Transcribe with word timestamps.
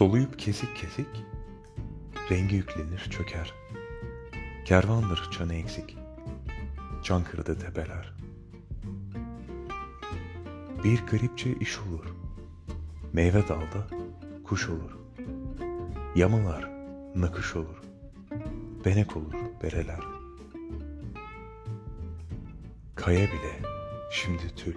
Soluyup 0.00 0.38
kesik 0.38 0.76
kesik, 0.76 1.24
rengi 2.30 2.56
yüklenir 2.56 2.98
çöker. 3.10 3.54
Kervandır 4.64 5.30
çanı 5.30 5.54
eksik, 5.54 5.96
Çankırı'da 7.02 7.58
tepeler. 7.58 8.14
Bir 10.84 11.06
garipçe 11.06 11.52
iş 11.52 11.78
olur, 11.78 12.14
meyve 13.12 13.48
dalda 13.48 13.86
kuş 14.44 14.68
olur. 14.68 14.98
Yamalar 16.14 16.70
nakış 17.14 17.56
olur, 17.56 17.82
benek 18.84 19.16
olur 19.16 19.34
bereler. 19.62 20.04
Kaya 22.94 23.26
bile 23.26 23.62
şimdi 24.12 24.54
tül, 24.56 24.76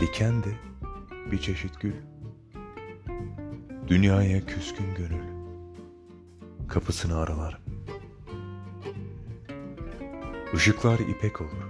diken 0.00 0.42
de 0.42 0.56
bir 1.30 1.38
çeşit 1.38 1.80
gül. 1.80 2.11
Dünyaya 3.88 4.46
küskün 4.46 4.94
gönül 4.94 5.24
kapısını 6.68 7.18
aralar. 7.18 7.58
Işıklar 10.54 10.98
ipek 10.98 11.40
olur, 11.40 11.68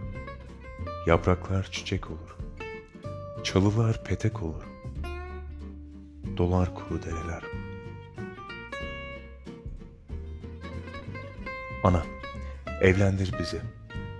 yapraklar 1.06 1.68
çiçek 1.72 2.10
olur, 2.10 2.36
çalılar 3.44 4.04
petek 4.04 4.42
olur, 4.42 4.62
dolar 6.36 6.74
kuru 6.74 7.02
dereler. 7.02 7.42
Ana, 11.84 12.02
evlendir 12.80 13.34
bizi. 13.38 13.60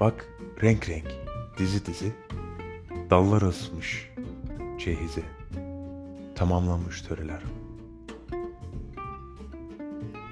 Bak 0.01 0.27
renk 0.63 0.89
renk, 0.89 1.07
dizi 1.59 1.87
dizi, 1.87 2.13
dallar 3.11 3.43
asmış 3.43 4.11
cehize, 4.79 5.23
tamamlanmış 6.35 7.03
töreler. 7.03 7.43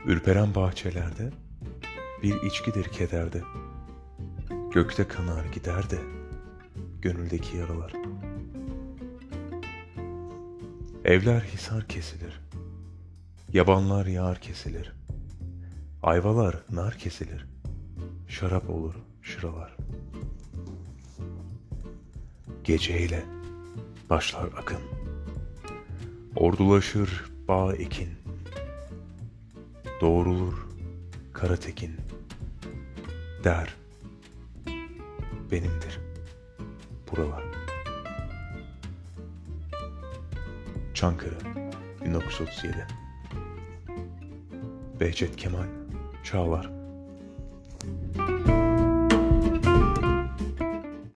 Ürperen 0.06 0.54
bahçelerde 0.54 1.30
bir 2.22 2.42
içkidir 2.42 2.84
kederde. 2.84 3.42
Gökte 4.72 5.08
kanar 5.08 5.44
gider 5.44 5.90
de 5.90 5.98
gönüldeki 7.02 7.56
yaralar. 7.56 7.92
Evler 11.04 11.40
hisar 11.40 11.88
kesilir. 11.88 12.40
Yabanlar 13.52 14.06
yağar 14.06 14.40
kesilir. 14.40 14.92
Ayvalar 16.02 16.56
nar 16.70 16.98
kesilir. 16.98 17.46
Şarap 18.28 18.70
olur 18.70 18.94
şıralar. 19.22 19.76
Geceyle 22.64 23.24
başlar 24.10 24.48
akın. 24.58 24.80
Ordulaşır 26.36 27.24
bağ 27.48 27.74
ekin. 27.74 28.19
Doğrulur 30.00 30.66
kara 31.32 31.56
tekin. 31.56 31.96
Der. 33.44 33.74
Benimdir 35.50 36.00
buralar. 37.10 37.44
Çankırı 40.94 41.38
1937 42.04 42.86
Behçet 45.00 45.36
Kemal 45.36 45.66
Çağlar 46.24 46.79